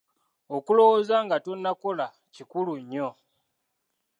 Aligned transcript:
Okulowooza 0.55 1.15
nga 1.25 1.37
tonnakola 1.45 2.07
kikulu 2.35 2.73
nnyo. 2.81 3.09